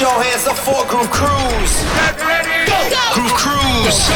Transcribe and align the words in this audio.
Put 0.00 0.08
your 0.08 0.24
hands 0.24 0.46
up 0.46 0.56
for 0.56 0.80
Groove 0.88 1.10
Cruise. 1.10 1.84
Groove 3.12 3.36
Cruise. 3.36 4.08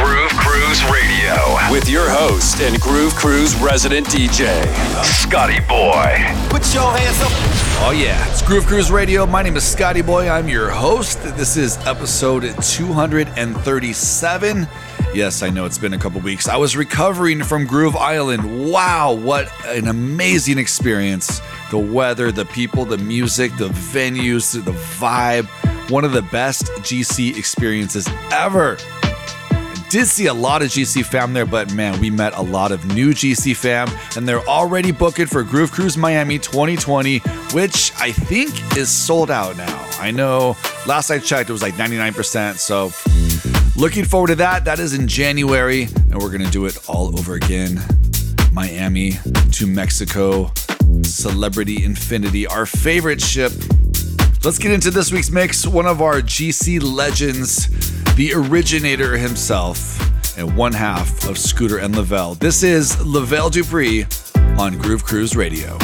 Groove 0.00 0.32
Cruise 0.40 0.80
Radio 0.84 1.36
with 1.70 1.90
your 1.90 2.08
host 2.08 2.62
and 2.62 2.80
Groove 2.80 3.14
Cruise 3.16 3.54
resident 3.56 4.06
DJ, 4.06 4.64
Scotty 5.04 5.60
Boy. 5.68 6.24
Put 6.48 6.72
your 6.72 6.90
hands 6.90 7.20
up. 7.20 7.28
Oh, 7.82 7.92
yeah. 7.94 8.26
It's 8.30 8.40
Groove 8.40 8.64
Cruise 8.64 8.90
Radio. 8.90 9.26
My 9.26 9.42
name 9.42 9.58
is 9.58 9.64
Scotty 9.64 10.00
Boy. 10.00 10.30
I'm 10.30 10.48
your 10.48 10.70
host. 10.70 11.22
This 11.36 11.58
is 11.58 11.76
episode 11.86 12.44
237. 12.62 14.66
Yes, 15.12 15.42
I 15.42 15.50
know 15.50 15.64
it's 15.64 15.76
been 15.76 15.92
a 15.92 15.98
couple 15.98 16.20
weeks. 16.20 16.46
I 16.46 16.56
was 16.56 16.76
recovering 16.76 17.42
from 17.42 17.66
Groove 17.66 17.96
Island. 17.96 18.70
Wow, 18.70 19.12
what 19.12 19.50
an 19.66 19.88
amazing 19.88 20.56
experience. 20.56 21.42
The 21.72 21.78
weather, 21.78 22.30
the 22.30 22.44
people, 22.44 22.84
the 22.84 22.96
music, 22.96 23.50
the 23.56 23.70
venues, 23.70 24.52
the 24.52 24.70
vibe. 24.70 25.46
One 25.90 26.04
of 26.04 26.12
the 26.12 26.22
best 26.22 26.66
GC 26.82 27.36
experiences 27.36 28.08
ever. 28.30 28.76
Did 29.88 30.06
see 30.06 30.26
a 30.26 30.34
lot 30.34 30.62
of 30.62 30.68
GC 30.68 31.04
fam 31.04 31.32
there, 31.32 31.44
but 31.44 31.74
man, 31.74 32.00
we 32.00 32.08
met 32.10 32.32
a 32.34 32.42
lot 32.42 32.70
of 32.70 32.84
new 32.94 33.10
GC 33.10 33.56
fam, 33.56 33.88
and 34.16 34.28
they're 34.28 34.46
already 34.48 34.92
booked 34.92 35.28
for 35.28 35.42
Groove 35.42 35.72
Cruise 35.72 35.96
Miami 35.96 36.38
2020, 36.38 37.18
which 37.52 37.92
I 37.98 38.12
think 38.12 38.76
is 38.76 38.88
sold 38.88 39.32
out 39.32 39.56
now. 39.56 39.88
I 39.98 40.12
know 40.12 40.56
last 40.86 41.10
I 41.10 41.18
checked, 41.18 41.50
it 41.50 41.52
was 41.52 41.62
like 41.62 41.74
99%. 41.74 42.58
So 42.58 42.92
Looking 43.80 44.04
forward 44.04 44.26
to 44.26 44.34
that. 44.34 44.66
That 44.66 44.78
is 44.78 44.92
in 44.92 45.08
January, 45.08 45.84
and 45.84 46.16
we're 46.16 46.28
going 46.28 46.44
to 46.44 46.50
do 46.50 46.66
it 46.66 46.86
all 46.86 47.18
over 47.18 47.32
again. 47.32 47.80
Miami 48.52 49.12
to 49.52 49.66
Mexico, 49.66 50.52
Celebrity 51.00 51.82
Infinity, 51.82 52.46
our 52.46 52.66
favorite 52.66 53.22
ship. 53.22 53.52
Let's 54.44 54.58
get 54.58 54.72
into 54.72 54.90
this 54.90 55.10
week's 55.10 55.30
mix. 55.30 55.66
One 55.66 55.86
of 55.86 56.02
our 56.02 56.20
GC 56.20 56.82
legends, 56.82 57.68
the 58.16 58.34
originator 58.34 59.16
himself, 59.16 59.98
and 60.36 60.54
one 60.54 60.74
half 60.74 61.26
of 61.26 61.38
Scooter 61.38 61.78
and 61.78 61.96
Lavelle. 61.96 62.34
This 62.34 62.62
is 62.62 63.02
Lavelle 63.02 63.48
Dupree 63.48 64.04
on 64.58 64.76
Groove 64.76 65.04
Cruise 65.04 65.34
Radio. 65.34 65.78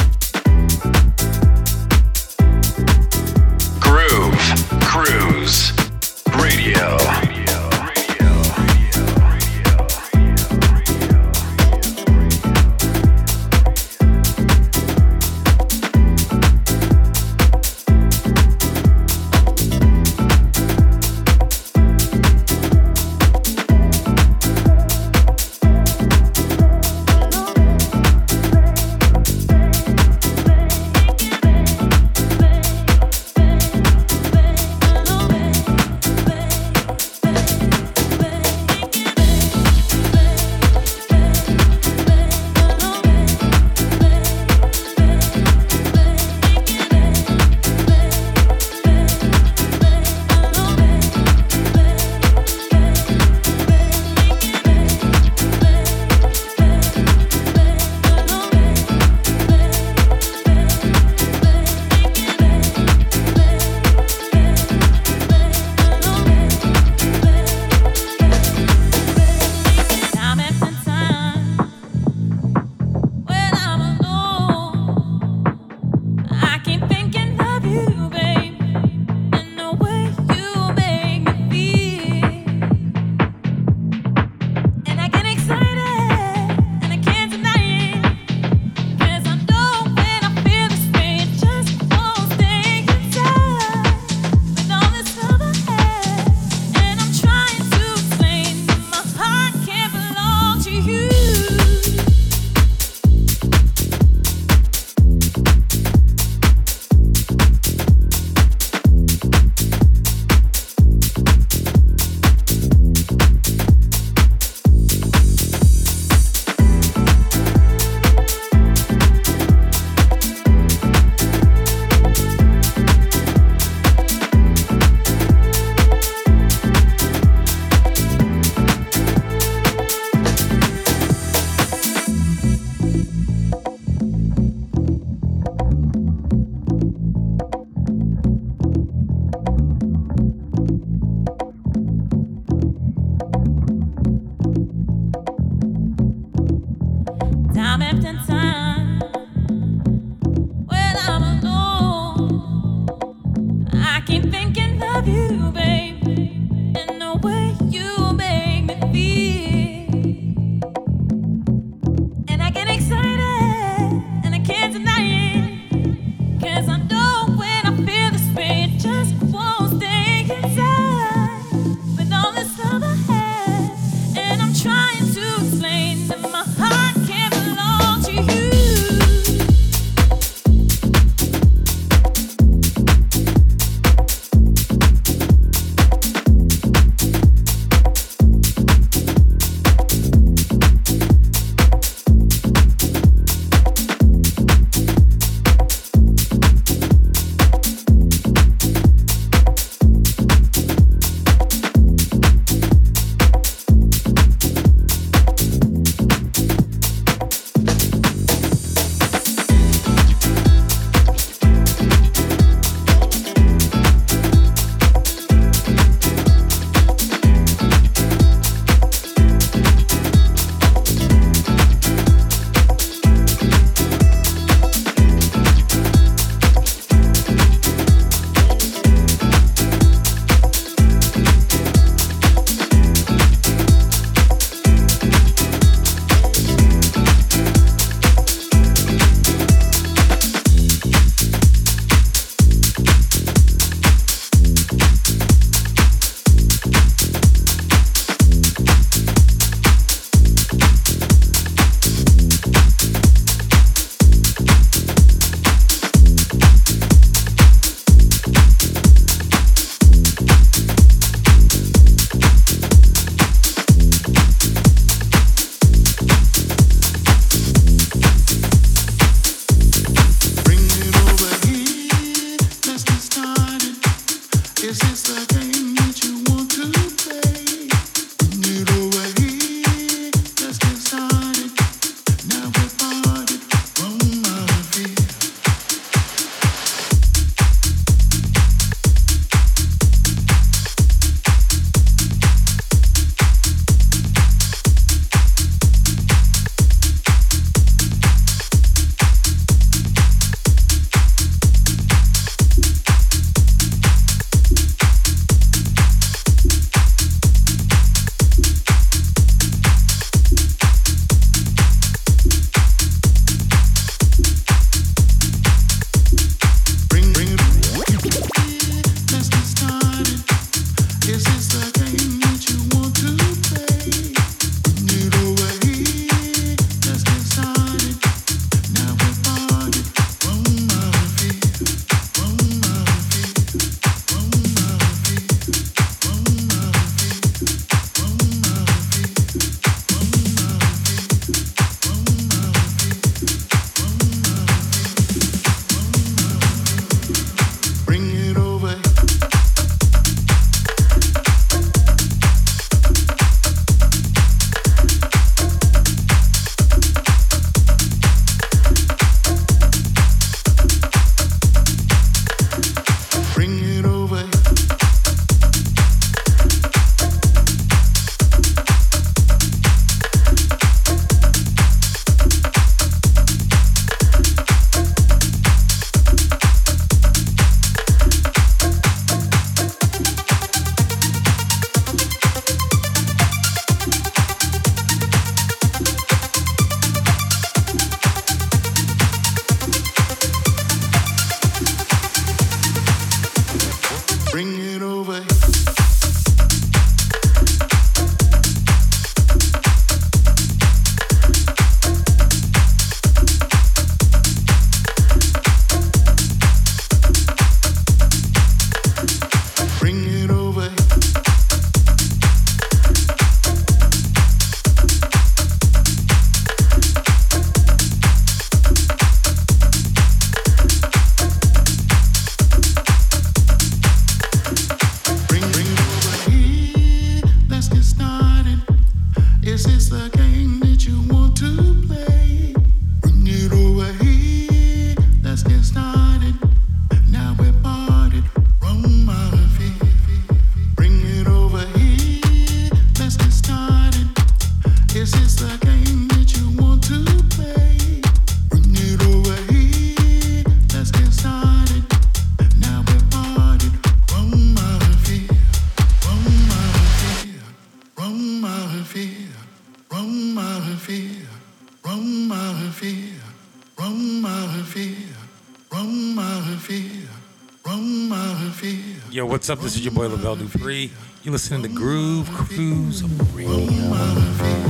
What's 469.47 469.59
up? 469.59 469.63
This 469.63 469.77
is 469.77 469.85
your 469.85 469.93
boy 469.93 470.09
Lavelle 470.09 470.35
Dupree. 470.35 470.91
You're 471.23 471.31
listening 471.31 471.61
to 471.61 471.69
Groove 471.69 472.29
Cruise 472.31 473.01
Radio. 473.33 474.66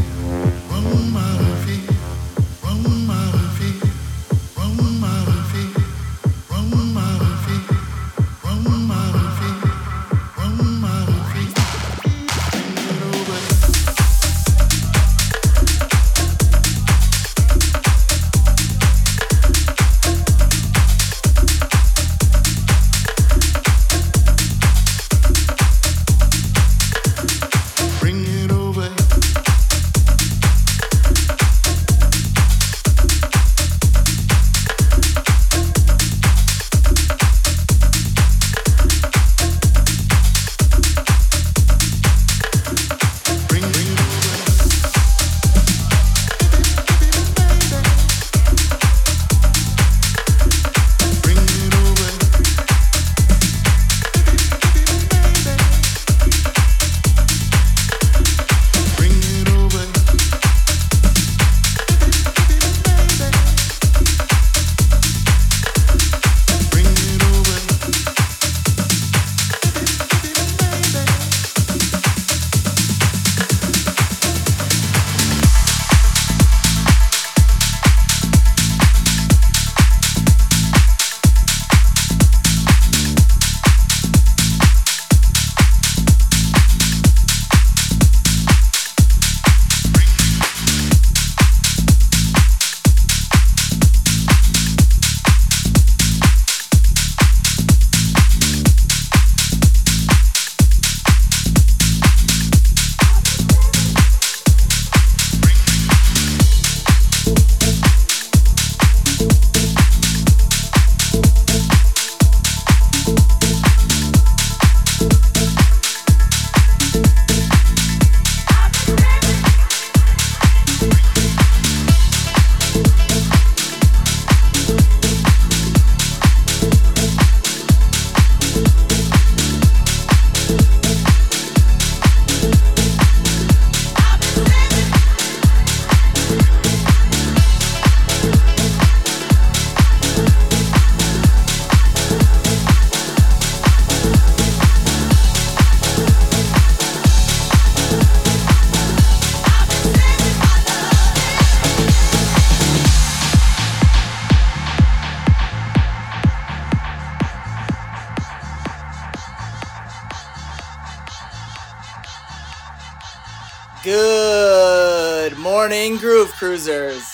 Cruisers. 166.48 167.07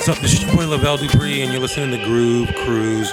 What's 0.00 0.08
up? 0.08 0.18
This 0.22 0.32
is 0.32 0.42
your 0.42 0.56
boy 0.56 0.66
Lavelle 0.66 0.96
Dupree, 0.96 1.42
and 1.42 1.52
you're 1.52 1.60
listening 1.60 1.90
to 1.90 2.02
Groove 2.06 2.54
Cruise 2.54 3.12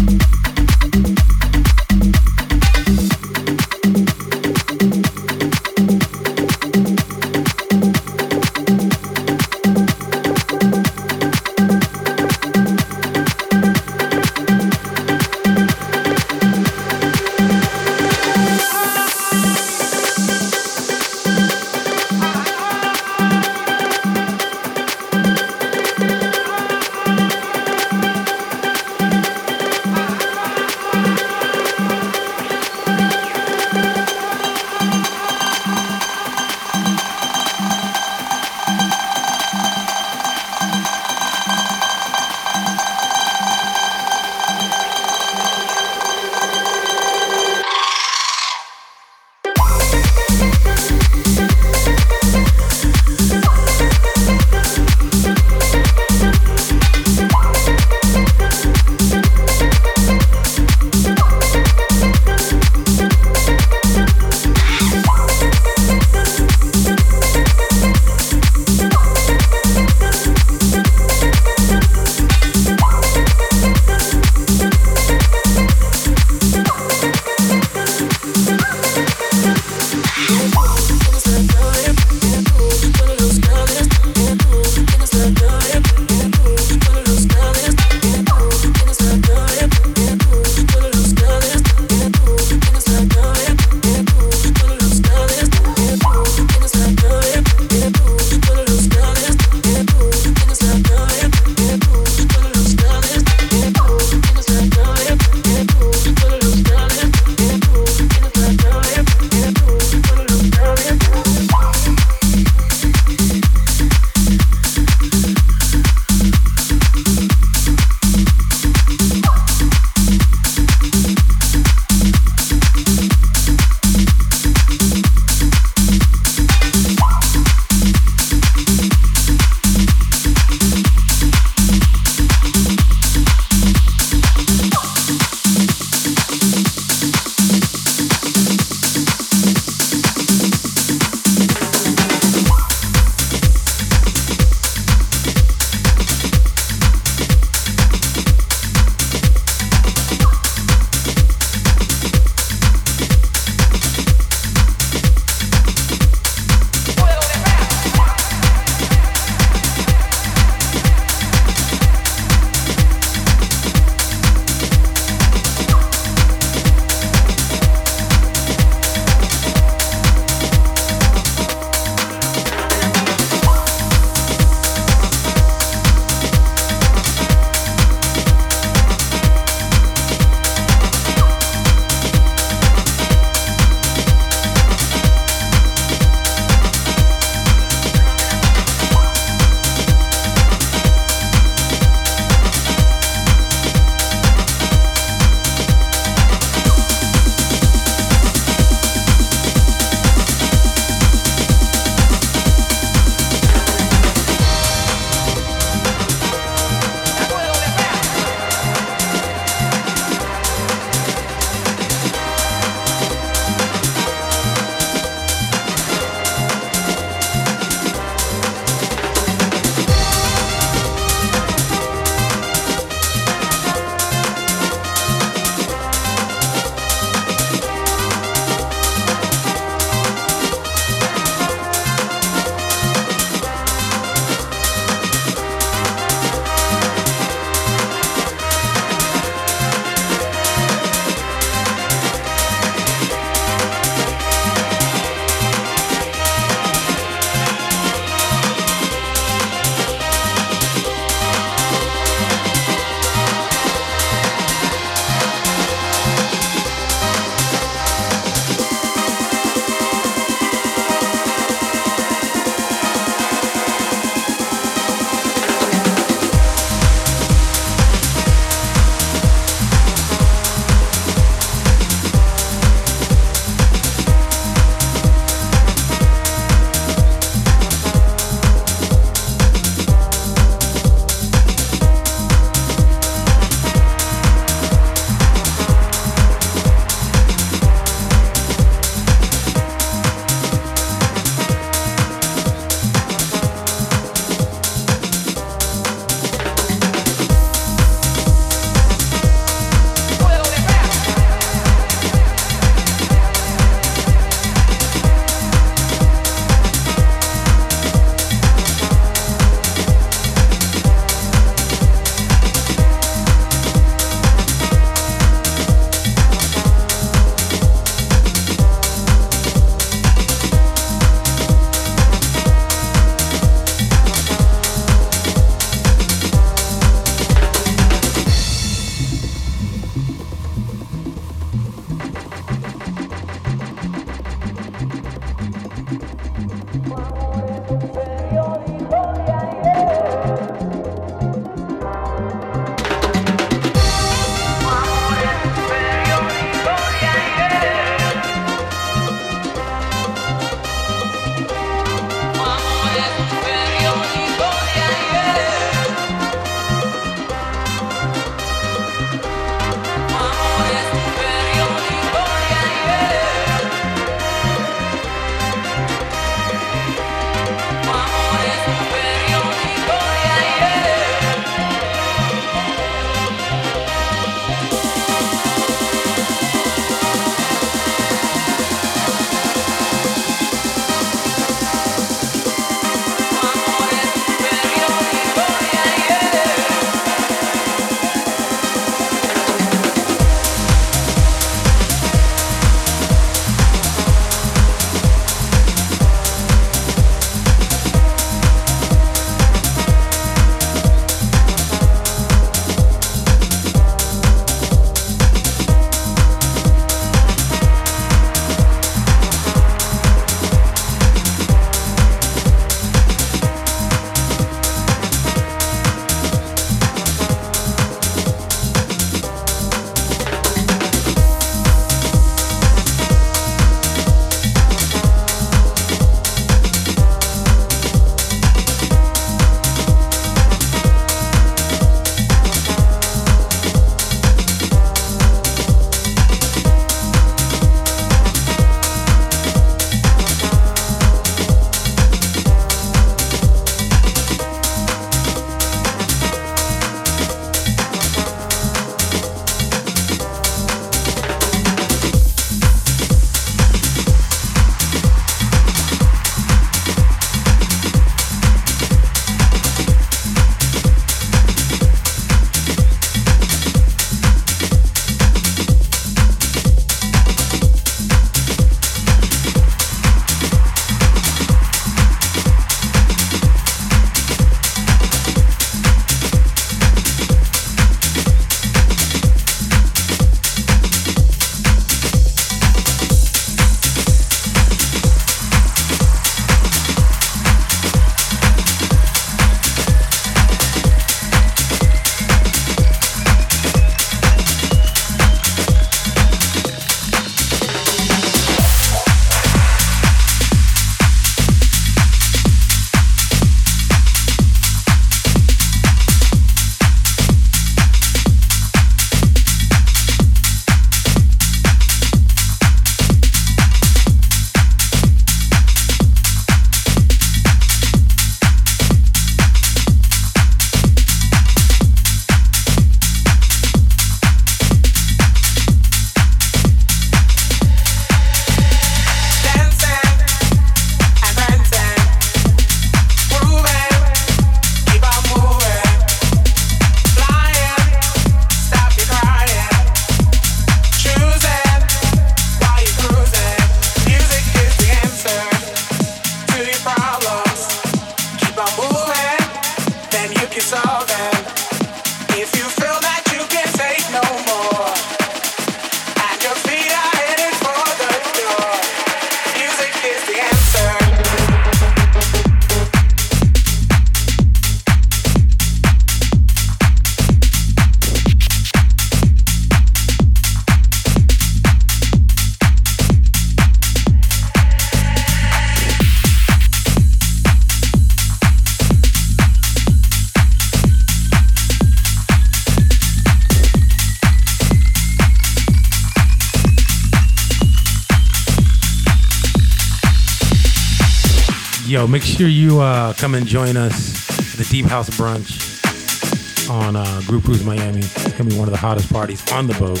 Yo, 591.98 592.06
make 592.06 592.22
sure 592.22 592.46
you 592.46 592.80
uh, 592.80 593.12
come 593.14 593.34
and 593.34 593.44
join 593.44 593.76
us 593.76 594.24
the 594.56 594.62
Deep 594.70 594.86
House 594.86 595.10
Brunch 595.10 596.70
on 596.70 596.94
uh, 596.94 597.20
Groove 597.26 597.42
Cruise 597.42 597.64
Miami. 597.64 597.98
It's 597.98 598.32
gonna 598.34 598.50
be 598.50 598.56
one 598.56 598.68
of 598.68 598.72
the 598.72 598.78
hottest 598.78 599.12
parties 599.12 599.42
on 599.50 599.66
the 599.66 599.74
boat. 599.74 600.00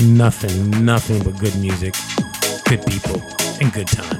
Nothing, 0.00 0.84
nothing 0.84 1.22
but 1.22 1.38
good 1.38 1.54
music, 1.60 1.94
good 2.64 2.84
people, 2.86 3.22
and 3.60 3.72
good 3.72 3.86
times. 3.86 4.15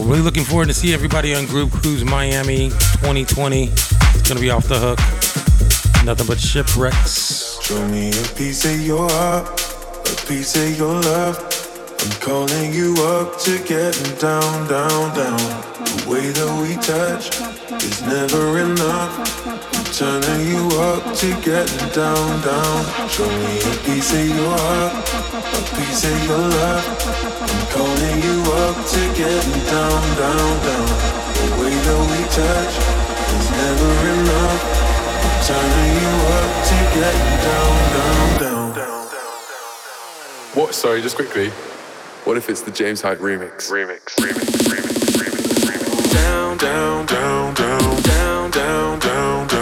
Yo, 0.00 0.06
really 0.06 0.22
looking 0.22 0.44
forward 0.44 0.68
to 0.68 0.74
see 0.74 0.94
everybody 0.94 1.34
on 1.34 1.46
Groove 1.46 1.70
Cruise 1.70 2.04
Miami 2.04 2.70
2020. 3.02 3.64
It's 3.64 4.28
gonna 4.28 4.40
be 4.40 4.50
off 4.50 4.66
the 4.66 4.78
hook. 4.78 4.98
Nothing 6.04 6.26
but 6.26 6.38
shipwrecks. 6.40 7.60
Show 7.60 7.86
me 7.88 8.08
a 8.08 8.28
piece 8.34 8.64
of 8.64 8.80
your 8.80 9.10
heart, 9.10 9.46
a 9.48 10.26
piece 10.26 10.56
of 10.56 10.78
your 10.78 10.94
love. 10.94 11.36
I'm 12.00 12.10
calling 12.20 12.72
you 12.72 12.94
up 13.02 13.38
to 13.40 13.58
getting 13.64 14.16
down, 14.16 14.68
down, 14.68 15.14
down. 15.14 15.38
The 15.84 16.06
way 16.08 16.30
that 16.30 16.52
we 16.62 16.76
touch 16.80 17.28
is 17.82 18.00
never 18.02 18.58
enough. 18.58 19.12
I'm 19.46 19.84
turning 19.92 20.48
you 20.48 20.64
up 20.80 21.14
to 21.16 21.28
getting 21.42 21.88
down, 21.92 22.40
down. 22.40 23.08
Show 23.10 23.28
me 23.28 23.58
a 23.60 23.76
piece 23.84 24.14
of 24.14 24.28
your 24.28 24.56
heart, 24.56 24.94
a 24.96 25.76
piece 25.76 26.04
of 26.04 26.24
your 26.24 26.38
love 26.38 26.99
to 28.86 29.00
getting 29.14 29.60
down, 29.66 30.02
down, 30.16 30.52
down. 30.64 30.88
The 31.36 31.46
way 31.60 31.74
that 31.86 32.00
we 32.10 32.20
touch 32.32 32.74
is 33.36 33.46
never 33.50 33.90
enough. 34.14 34.62
I'm 35.22 35.38
turning 35.44 35.94
you 36.00 36.14
up 36.38 36.50
to 36.68 36.76
getting 36.96 37.32
down, 37.44 37.74
down, 38.40 38.74
down. 38.74 39.00
What? 40.54 40.74
Sorry, 40.74 41.00
just 41.00 41.16
quickly. 41.16 41.50
What 42.24 42.36
if 42.36 42.48
it's 42.48 42.62
the 42.62 42.70
James 42.70 43.00
Hype 43.00 43.18
remix? 43.18 43.70
Remix, 43.70 44.16
remix, 44.16 44.50
remix, 44.68 44.98
remix, 45.16 45.64
remix. 45.64 46.12
Down, 46.12 46.56
down, 46.58 47.06
down, 47.06 47.54
down, 47.54 48.02
down, 48.02 48.50
down, 48.50 48.98
down, 48.98 49.48
down. 49.48 49.59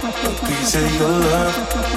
Piece 0.00 0.74
of 0.76 0.94
your 0.94 1.08
love. 1.08 1.87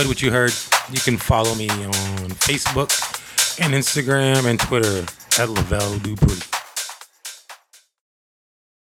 Enjoyed 0.00 0.08
what 0.08 0.22
you 0.22 0.30
heard, 0.30 0.52
you 0.90 1.00
can 1.00 1.18
follow 1.18 1.54
me 1.54 1.68
on 1.68 2.30
Facebook 2.40 2.90
and 3.60 3.74
Instagram 3.74 4.46
and 4.46 4.58
Twitter 4.58 5.04
at 5.38 5.50
Lavelle 5.50 5.98
Dupree. 5.98 6.49